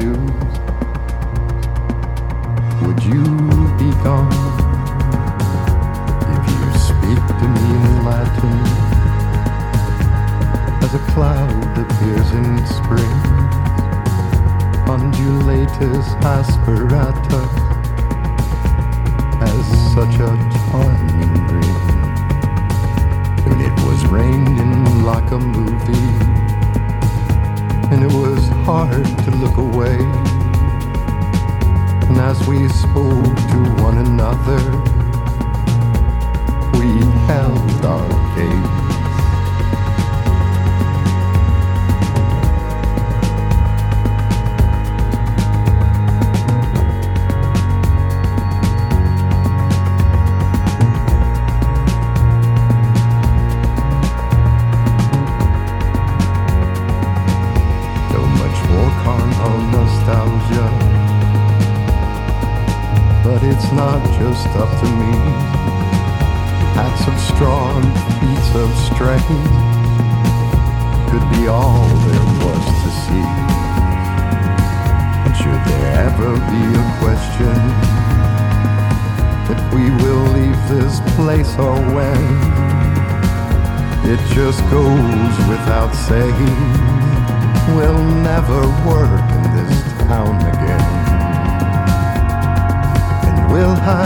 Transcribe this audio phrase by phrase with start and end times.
[0.00, 0.59] do.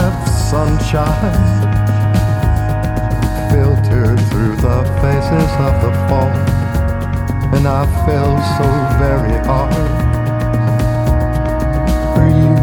[0.05, 1.33] of sunshine
[3.49, 6.33] filtered through the faces of the fall,
[7.55, 8.67] and I fell so
[9.01, 9.73] very hard.
[12.13, 12.53] for you.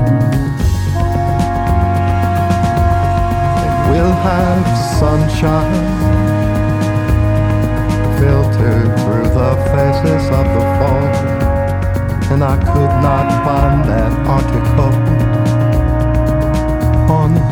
[3.64, 4.66] And we'll have
[5.00, 5.84] sunshine
[8.19, 11.06] filtered through the faces of the fall,
[12.32, 15.41] and I could not find that article
[17.22, 17.52] on.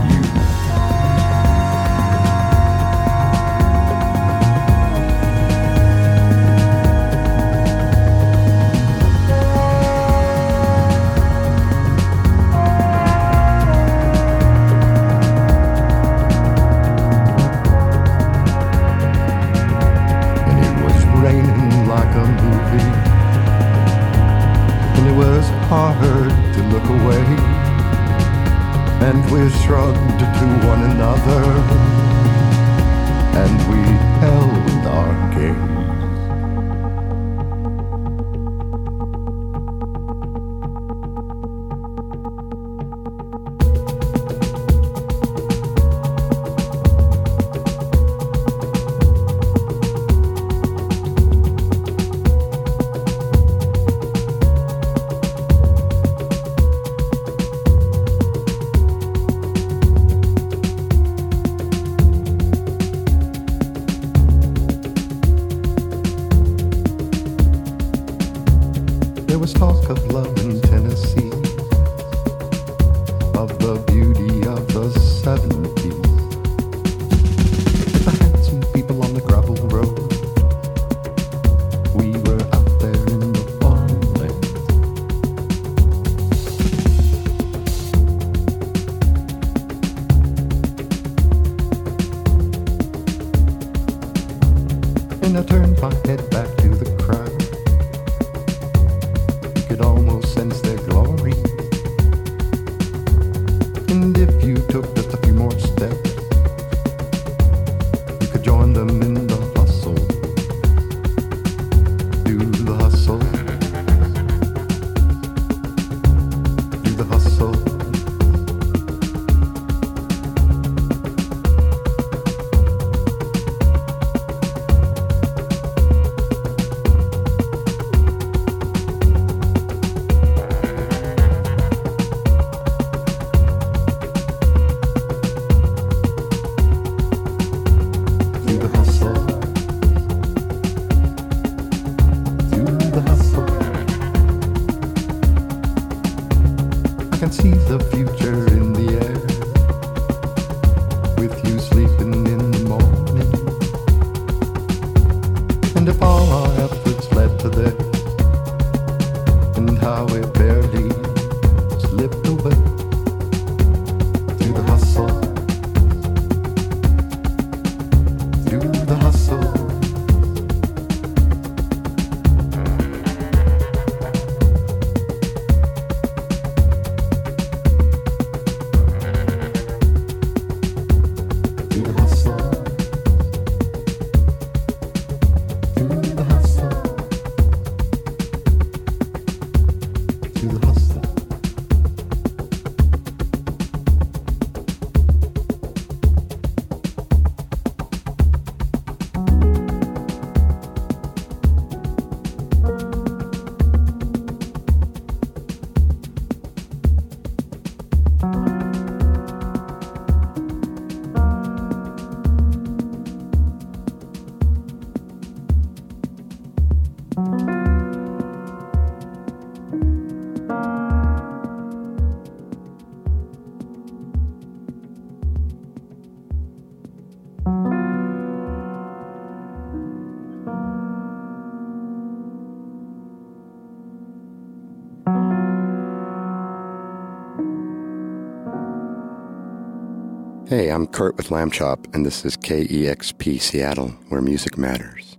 [240.50, 245.09] Hey, I'm Kurt with Lambchop, and this is KEXP Seattle, where music matters.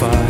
[0.00, 0.29] fire.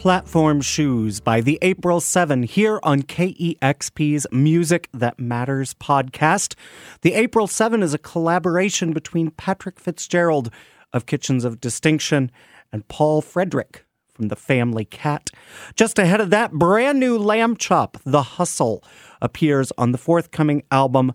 [0.00, 6.54] Platform Shoes by the April 7 here on KEXP's Music That Matters podcast.
[7.02, 10.50] The April 7 is a collaboration between Patrick Fitzgerald
[10.94, 12.30] of Kitchens of Distinction
[12.72, 15.28] and Paul Frederick from the Family Cat.
[15.76, 18.82] Just ahead of that, brand new Lambchop, The Hustle,
[19.20, 21.12] appears on the forthcoming album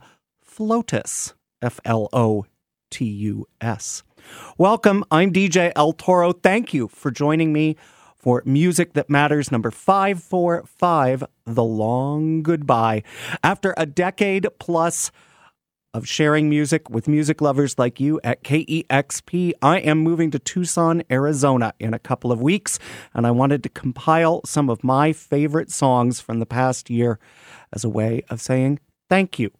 [0.48, 2.46] Flotus, F L O
[2.92, 4.04] T U S.
[4.60, 6.34] Welcome, I'm DJ El Toro.
[6.34, 7.78] Thank you for joining me
[8.26, 13.04] for Music That Matters number 545, The Long Goodbye.
[13.44, 15.12] After a decade plus
[15.94, 21.04] of sharing music with music lovers like you at KEXP, I am moving to Tucson,
[21.12, 22.80] Arizona in a couple of weeks,
[23.14, 27.20] and I wanted to compile some of my favorite songs from the past year
[27.74, 29.52] as a way of saying thank you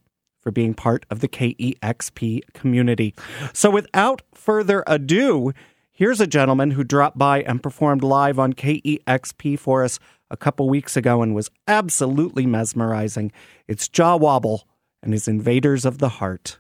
[0.42, 3.14] for being part of the KEXP community.
[3.54, 5.54] So without further ado,
[5.98, 9.98] Here's a gentleman who dropped by and performed live on KEXP for us
[10.30, 13.32] a couple weeks ago and was absolutely mesmerizing.
[13.66, 14.68] It's Jah Wobble
[15.02, 16.60] and his Invaders of the Heart.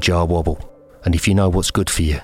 [0.00, 0.58] Jah Wobble,
[1.04, 2.20] and if you know what's good for you,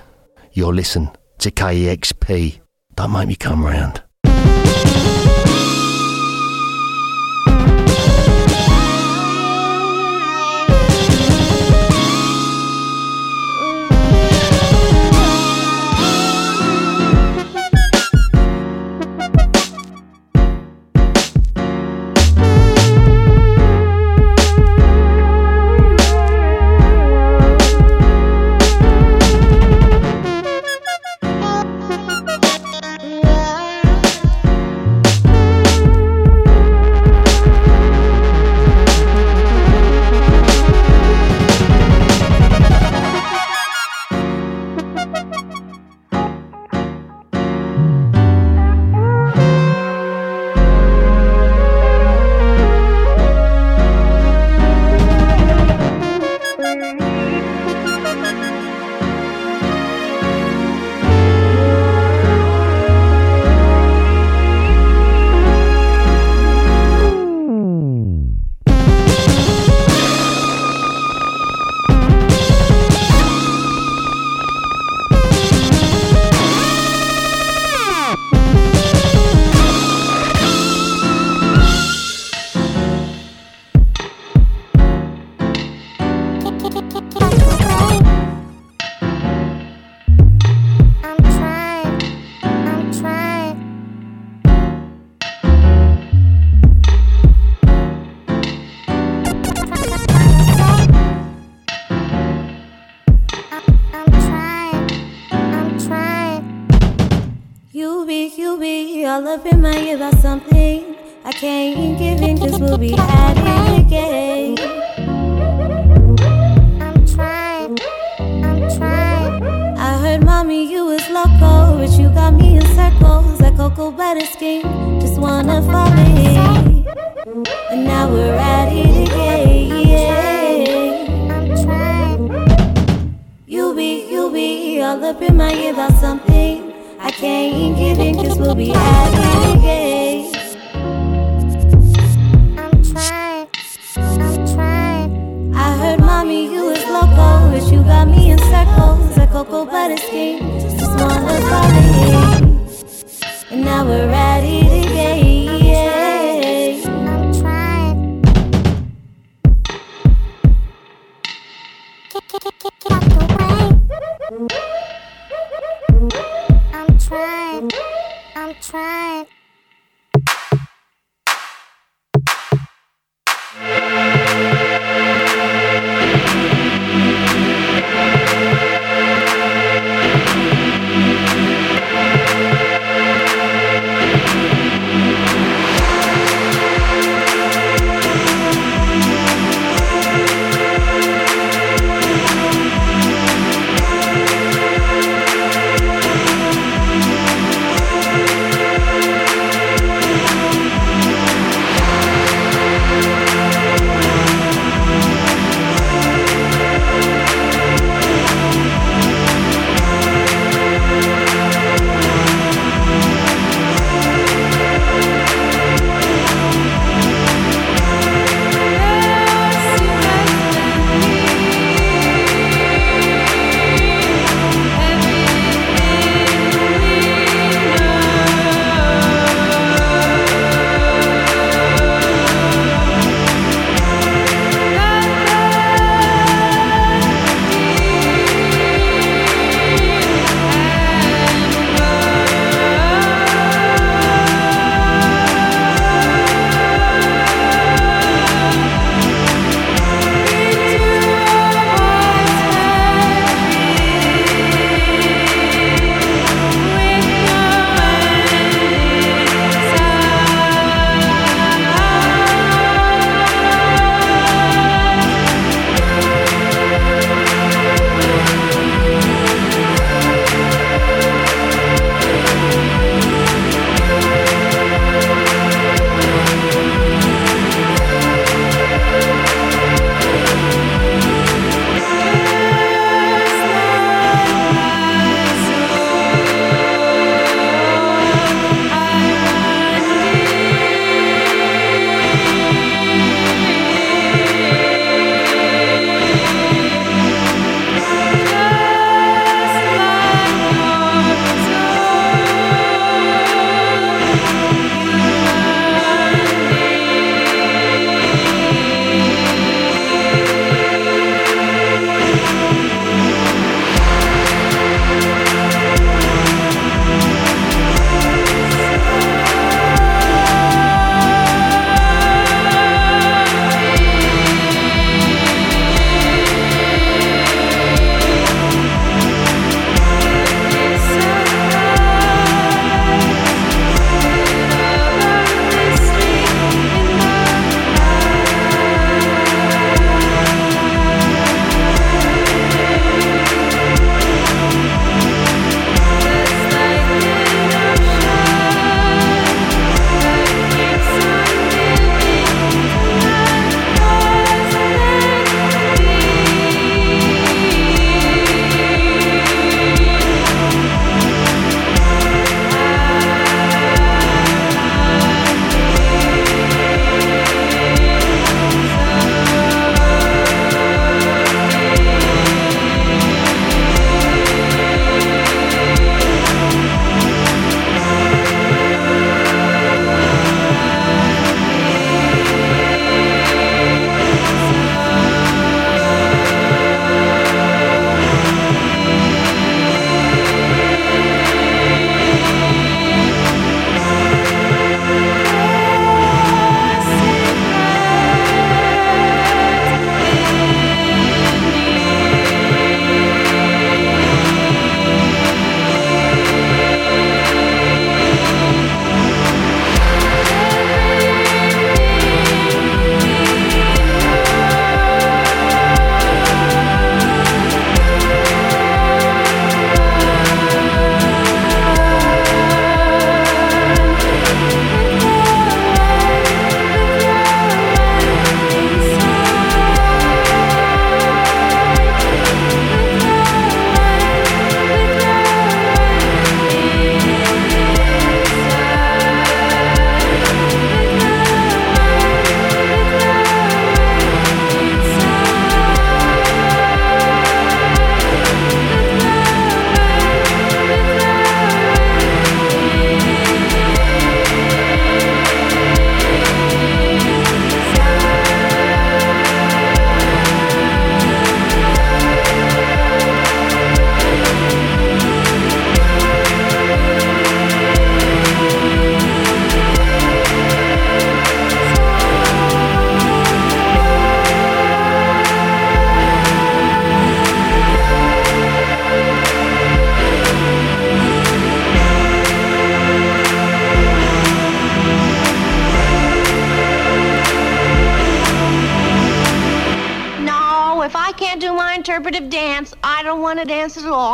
[0.51, 2.59] you'll listen to KEXP.
[2.95, 4.01] Don't make me come round.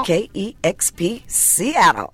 [0.04, 2.14] KEXP Seattle.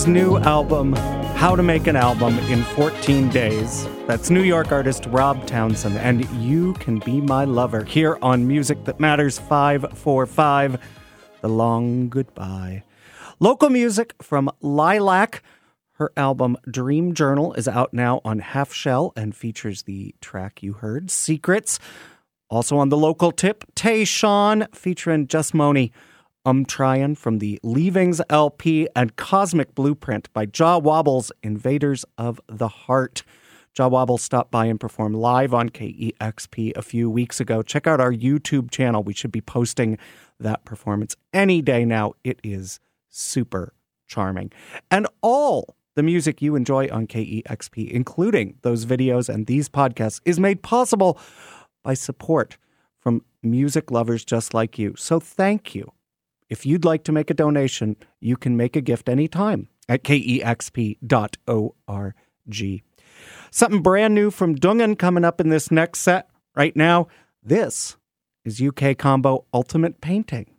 [0.00, 0.94] His new album,
[1.36, 3.86] How to Make an Album in 14 Days.
[4.06, 8.82] That's New York artist Rob Townsend, and You Can Be My Lover here on Music
[8.86, 10.80] That Matters 545,
[11.42, 12.82] The Long Goodbye.
[13.40, 15.42] Local music from Lilac.
[15.92, 20.72] Her album Dream Journal is out now on Half Shell and features the track you
[20.72, 21.78] heard, Secrets.
[22.48, 25.90] Also on the local tip, Tay Sean featuring Jusmoni.
[26.46, 32.68] Um Tryin from the Leavings LP and Cosmic Blueprint by Jah Wobble's, Invaders of the
[32.68, 33.24] Heart.
[33.74, 37.62] Jah Wobbles stopped by and performed live on KEXP a few weeks ago.
[37.62, 39.02] Check out our YouTube channel.
[39.02, 39.98] We should be posting
[40.40, 42.14] that performance any day now.
[42.24, 43.74] It is super
[44.08, 44.50] charming.
[44.90, 50.38] And all The music you enjoy on KEXP, including those videos and these podcasts, is
[50.38, 51.18] made possible
[51.82, 52.56] by support
[52.98, 54.94] from music lovers just like you.
[54.96, 55.92] So thank you.
[56.50, 61.04] If you'd like to make a donation, you can make a gift anytime at kexp.org.
[63.52, 66.28] Something brand new from Dungen coming up in this next set.
[66.56, 67.06] Right now,
[67.42, 67.96] this
[68.44, 70.50] is UK Combo Ultimate Painting.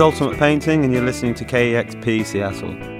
[0.00, 2.99] Is Ultimate Painting, and you're listening to KEXP Seattle.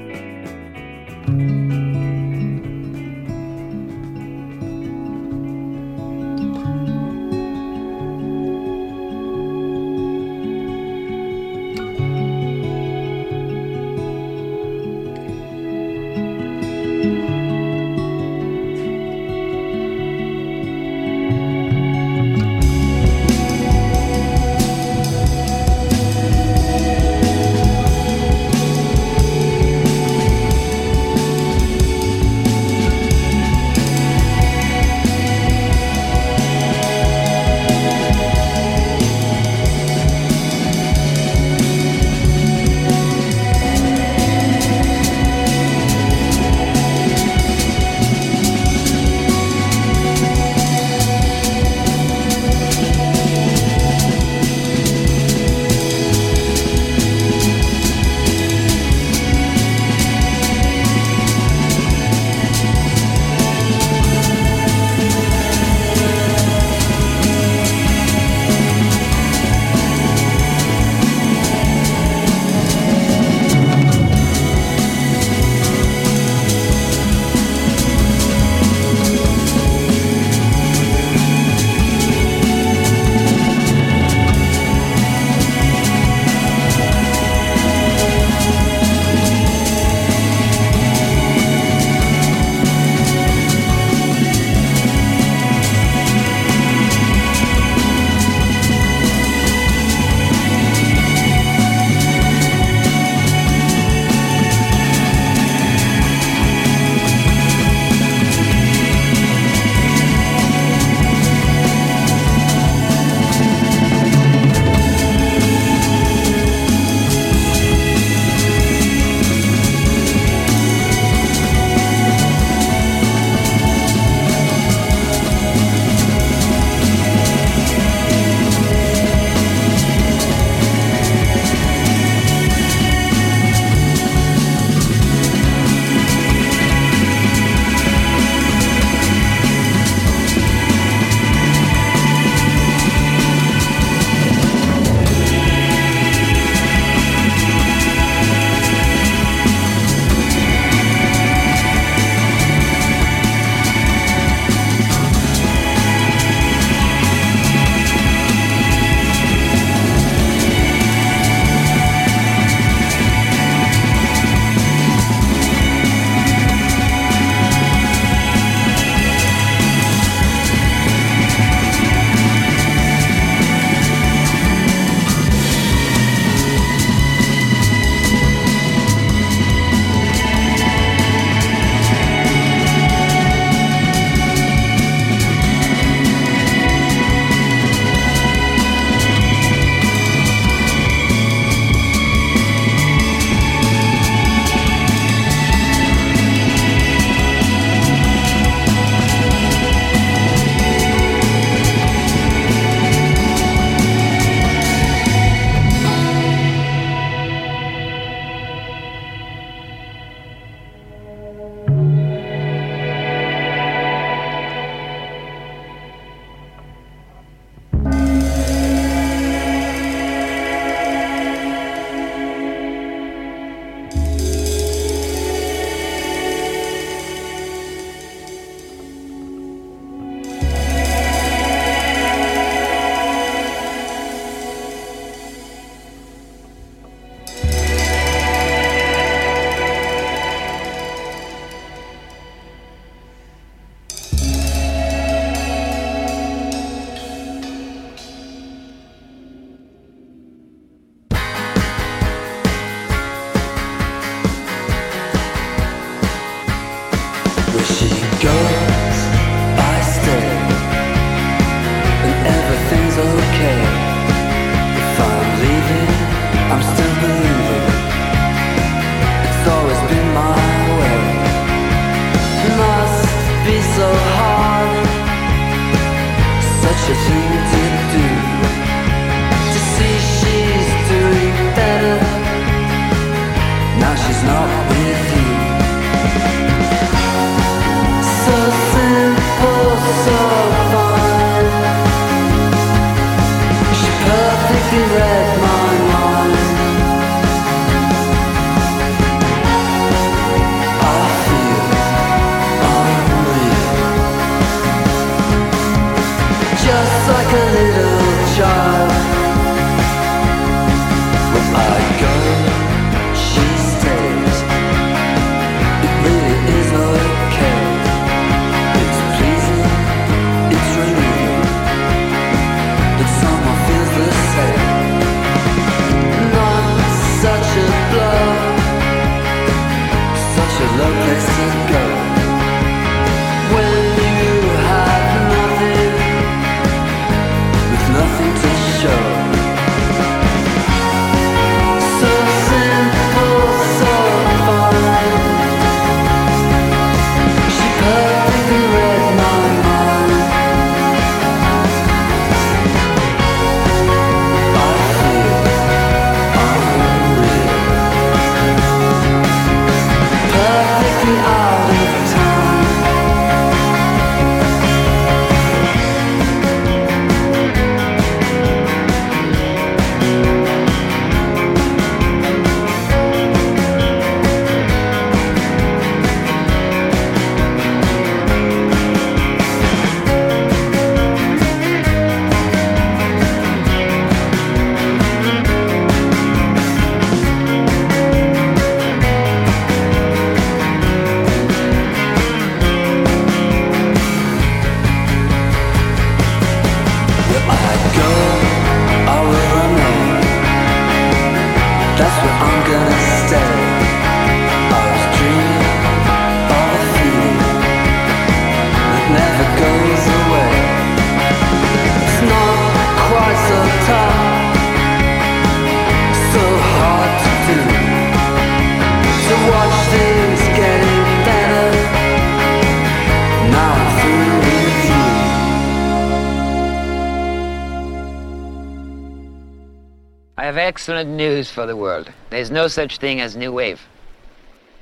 [430.81, 432.11] excellent news for the world.
[432.31, 433.83] There's no such thing as new wave.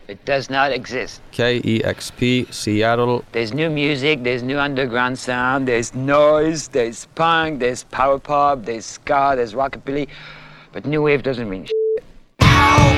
[0.06, 1.20] It does not exist.
[1.32, 3.24] K E X P Seattle.
[3.32, 8.86] There's new music, there's new underground sound, there's noise, there's punk, there's power pop, there's
[8.86, 10.06] ska, there's rockabilly,
[10.70, 12.04] but new wave doesn't mean shit.
[12.42, 12.97] Ow!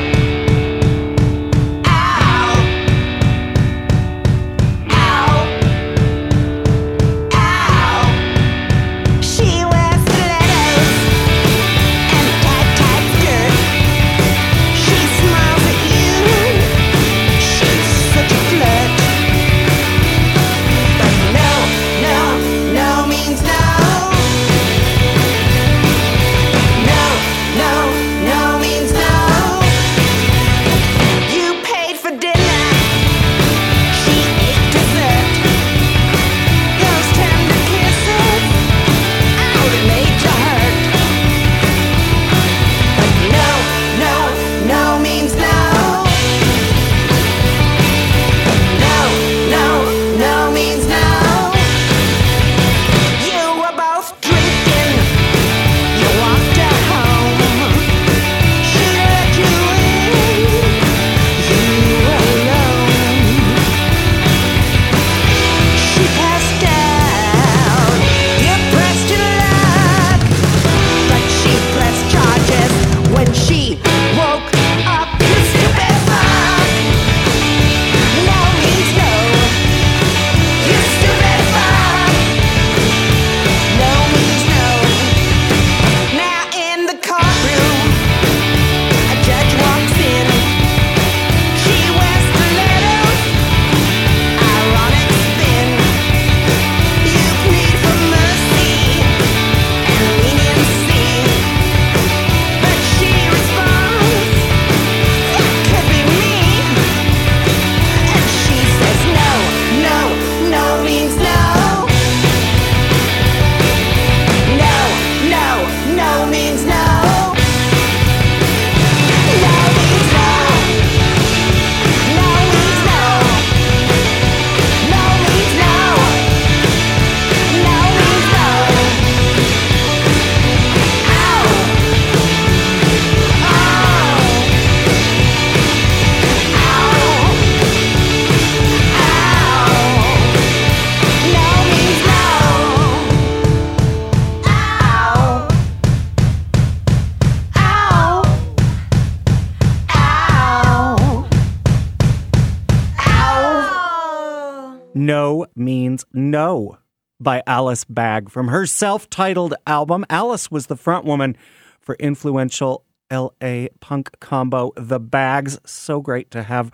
[155.01, 156.77] No Means No
[157.19, 160.05] by Alice Bag from her self titled album.
[160.11, 161.37] Alice was the frontwoman
[161.81, 165.59] for influential LA punk combo The Bags.
[165.65, 166.71] So great to have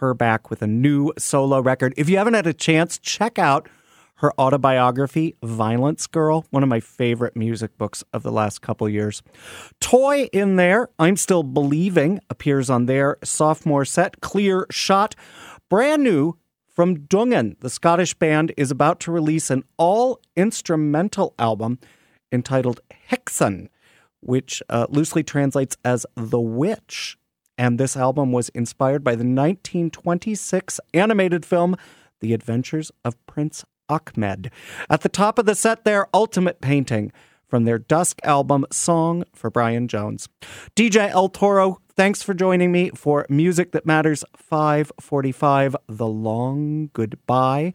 [0.00, 1.94] her back with a new solo record.
[1.96, 3.68] If you haven't had a chance, check out
[4.16, 9.22] her autobiography, Violence Girl, one of my favorite music books of the last couple years.
[9.78, 15.14] Toy in there, I'm Still Believing, appears on their sophomore set, Clear Shot.
[15.68, 16.36] Brand new
[16.78, 21.80] from Dungen, the Scottish band is about to release an all instrumental album
[22.30, 22.78] entitled
[23.10, 23.66] Häxan,
[24.20, 27.18] which uh, loosely translates as The Witch.
[27.58, 31.74] And this album was inspired by the 1926 animated film
[32.20, 34.52] The Adventures of Prince Achmed.
[34.88, 37.10] At the top of the set, their Ultimate Painting
[37.48, 40.28] from their Dusk album, Song for Brian Jones.
[40.76, 47.74] DJ El Toro, thanks for joining me for Music That Matters 545, The Long Goodbye.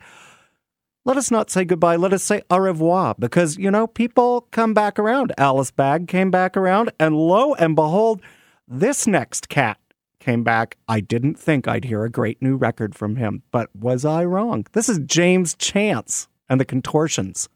[1.04, 4.74] Let us not say goodbye, let us say au revoir, because, you know, people come
[4.74, 5.34] back around.
[5.38, 8.22] Alice Bag came back around, and lo and behold,
[8.66, 9.78] this next cat
[10.22, 10.78] came back.
[10.88, 14.66] I didn't think I'd hear a great new record from him, but was I wrong?
[14.72, 17.50] This is James Chance and the Contortions.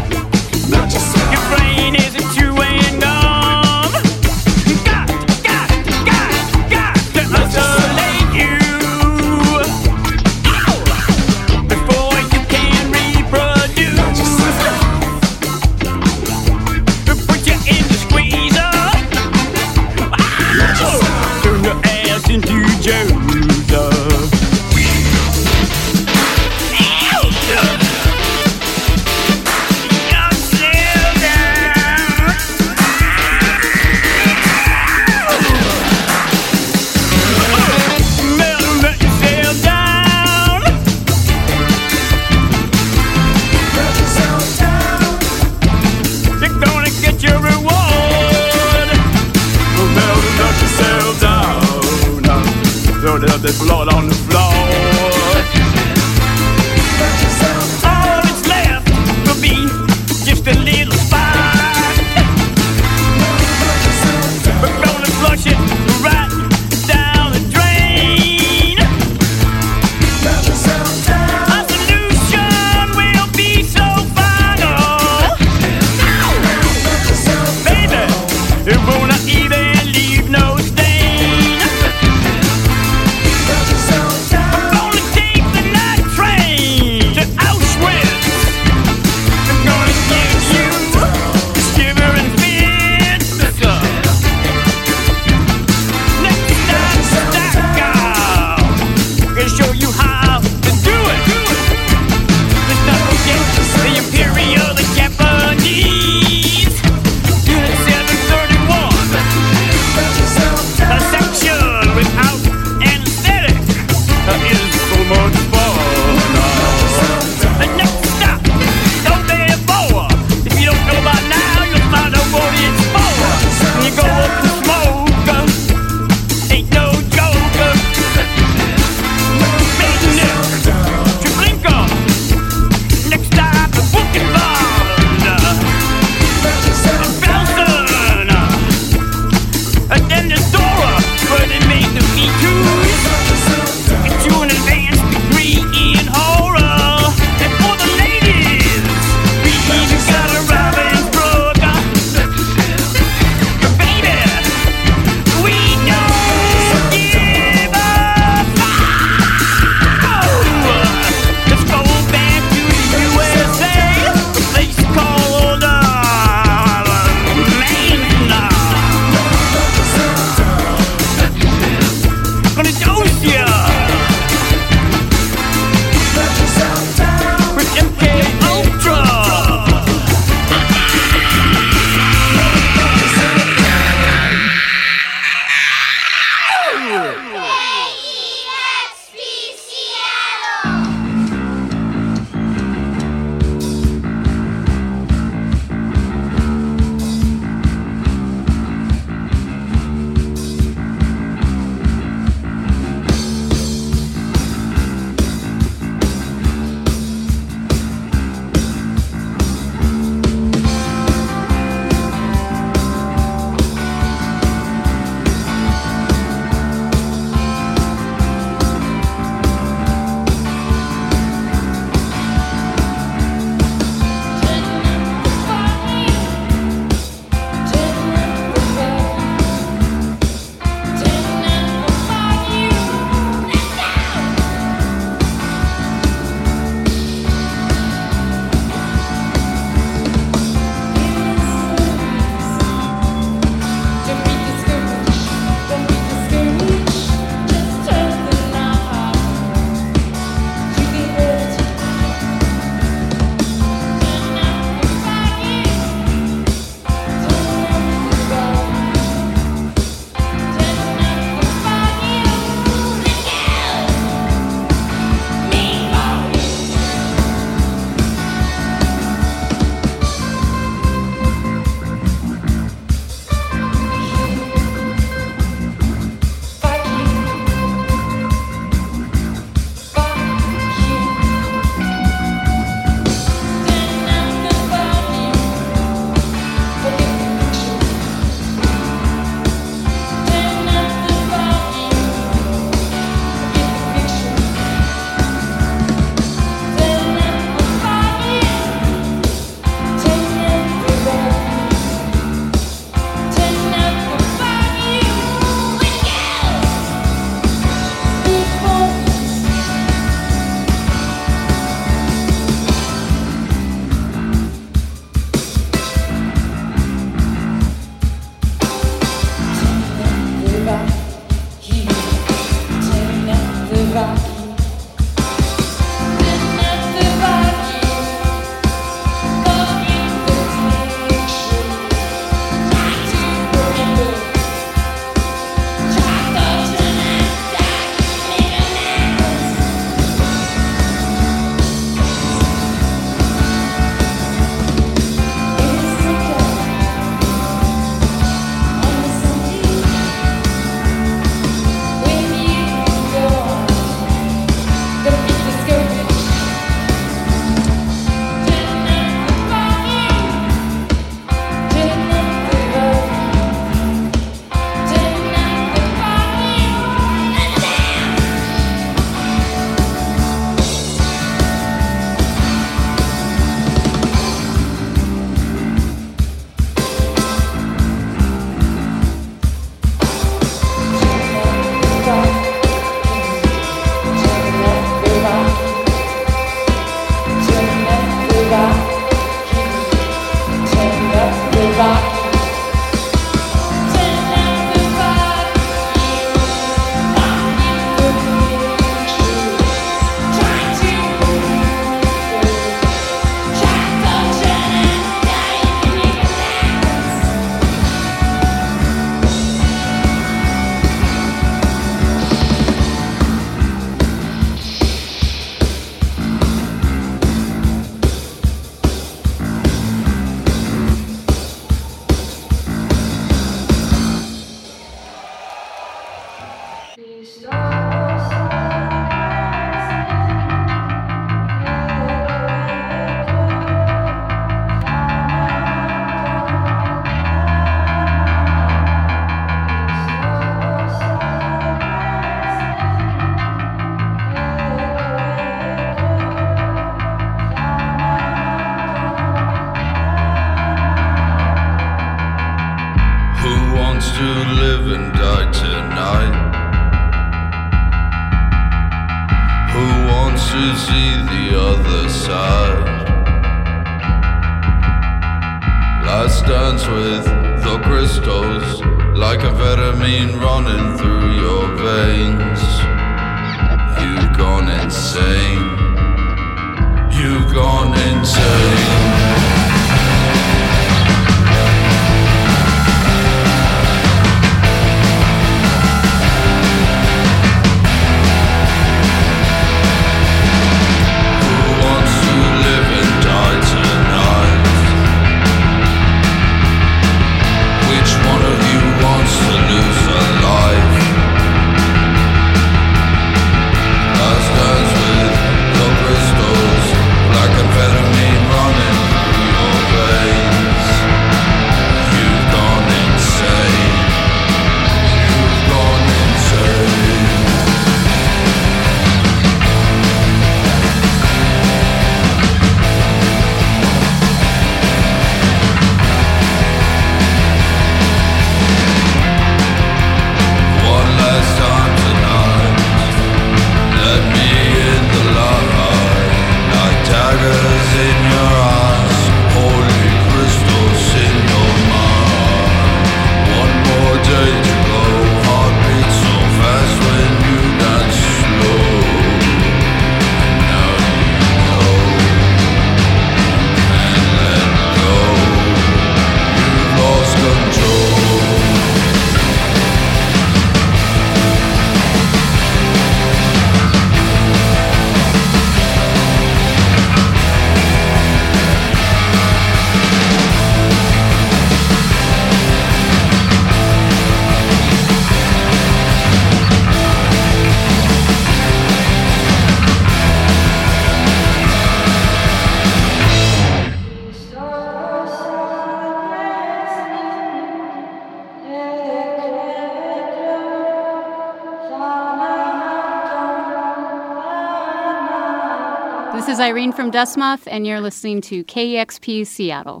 [597.00, 600.00] From Dust Moth, and you're listening to KEXP Seattle.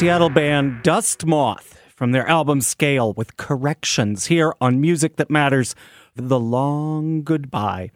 [0.00, 5.74] Seattle band Dust Moth from their album Scale with Corrections here on Music That Matters,
[6.16, 7.90] The Long Goodbye.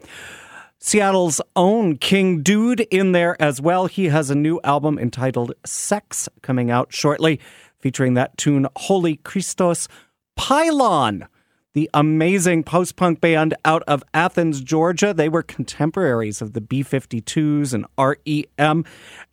[0.78, 3.86] Seattle's own King Dude in there as well.
[3.86, 7.40] He has a new album entitled Sex coming out shortly,
[7.78, 9.88] featuring that tune Holy Christos
[10.36, 11.26] Pylon.
[11.72, 15.14] The amazing post punk band out of Athens, Georgia.
[15.14, 18.84] They were contemporaries of the B 52s and REM,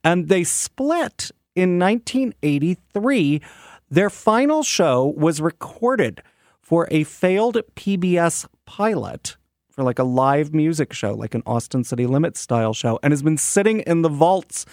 [0.06, 3.41] and they split in 1983.
[3.89, 6.22] Their final show was recorded
[6.62, 9.36] for a failed PBS pilot
[9.70, 13.24] for like a live music show, like an Austin City Limits style show, and has
[13.24, 14.66] been sitting in the vaults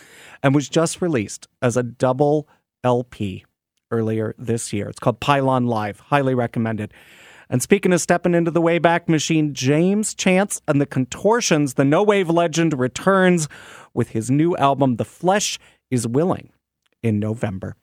[0.42, 2.48] and was just released as a double
[2.84, 3.44] LP
[3.90, 4.88] earlier this year.
[4.88, 6.00] It's called Pylon Live.
[6.00, 6.92] Highly recommended.
[7.50, 12.02] And speaking of stepping into the Wayback Machine, James Chance and the Contortions, the no
[12.02, 13.48] wave legend, returns
[13.94, 15.58] with his new album, The Flesh
[15.90, 16.50] is Willing,
[17.02, 17.76] in November.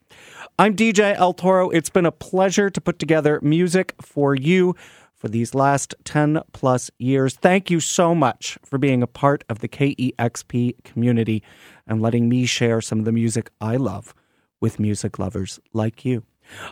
[0.58, 1.70] I'm DJ El Toro.
[1.70, 4.74] It's been a pleasure to put together music for you
[5.14, 7.34] for these last 10 plus years.
[7.34, 11.42] Thank you so much for being a part of the KEXP community
[11.86, 14.14] and letting me share some of the music I love
[14.60, 16.22] with music lovers like you.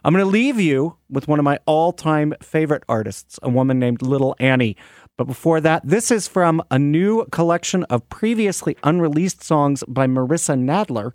[0.04, 3.78] I'm going to leave you with one of my all time favorite artists, a woman
[3.78, 4.76] named Little Annie.
[5.16, 10.58] But before that, this is from a new collection of previously unreleased songs by Marissa
[10.58, 11.12] Nadler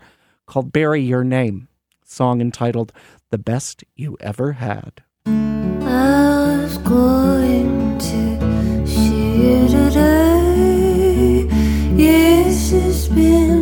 [0.50, 1.68] called Bury Your Name,
[2.04, 2.92] song entitled
[3.30, 5.04] The Best You Ever Had.
[11.96, 13.59] Yes, it's been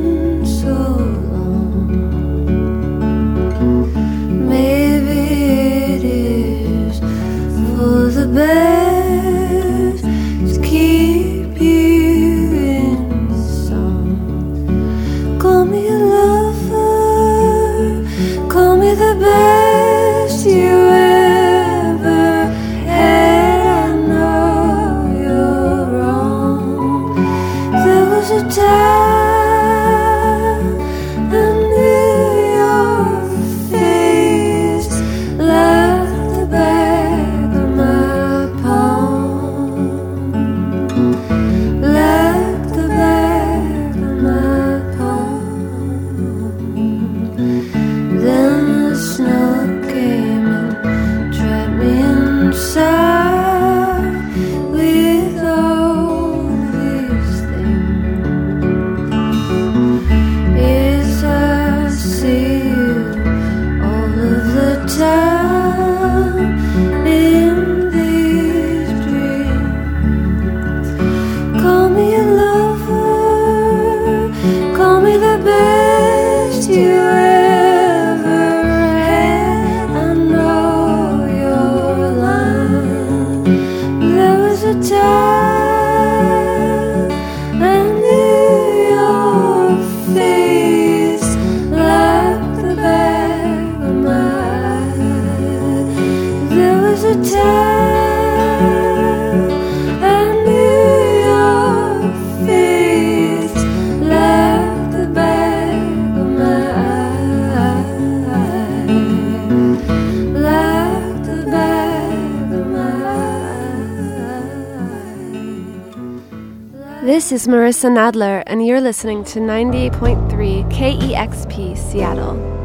[117.07, 122.56] This is Marissa Nadler, and you're listening to 98.3 KEXP Seattle.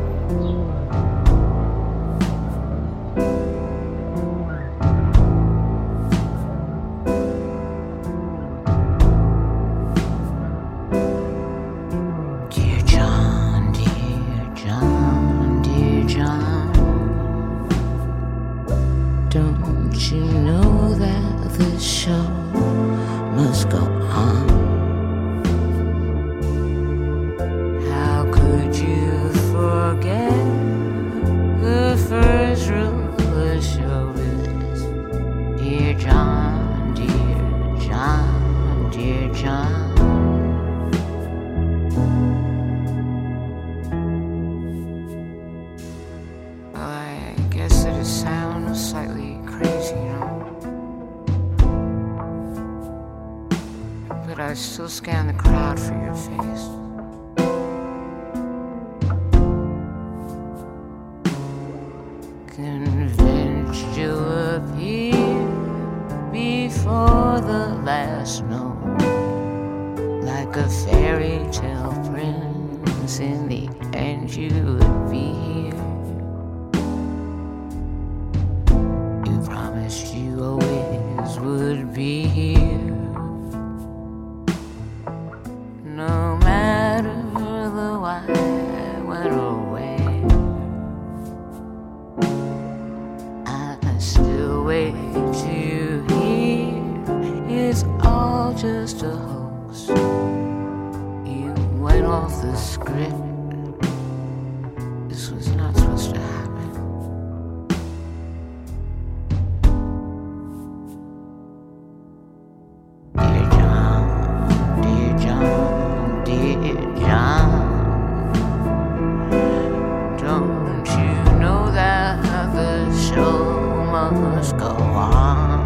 [120.32, 122.22] Don't you know that
[122.54, 125.60] the show must go on?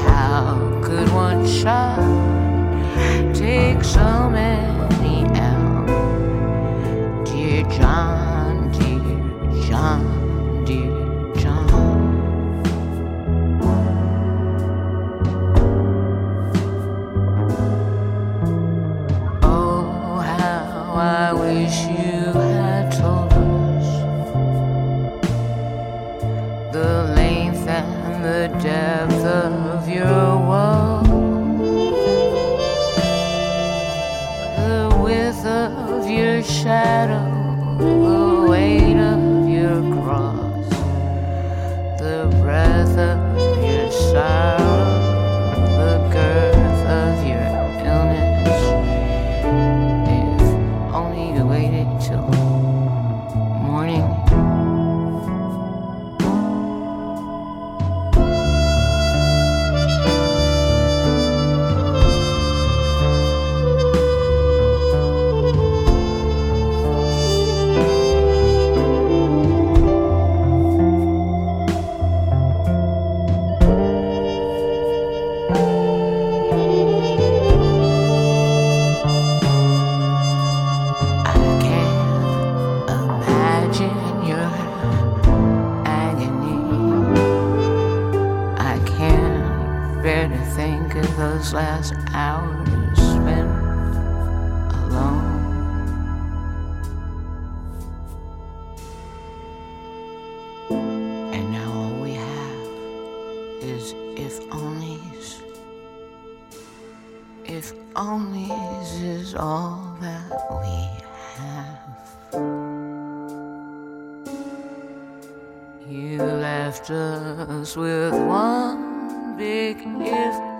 [0.00, 1.96] How could one shot
[3.34, 4.19] take some?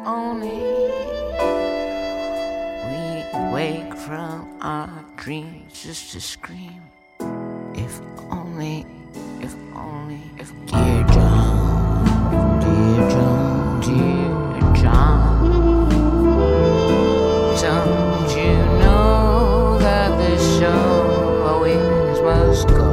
[0.06, 0.62] only
[2.88, 6.82] we wake from our dreams just to scream.
[7.74, 8.86] If only,
[9.40, 15.88] if only, if dear John, dear John, dear John,
[17.60, 22.89] don't you know that this show always must go?